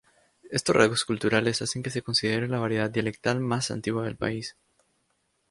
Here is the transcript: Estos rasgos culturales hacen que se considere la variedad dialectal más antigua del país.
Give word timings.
Estos 0.49 0.75
rasgos 0.75 1.05
culturales 1.05 1.61
hacen 1.61 1.83
que 1.83 1.91
se 1.91 2.01
considere 2.01 2.47
la 2.47 2.57
variedad 2.57 2.89
dialectal 2.89 3.39
más 3.39 3.69
antigua 3.69 4.03
del 4.03 4.15
país. 4.15 4.57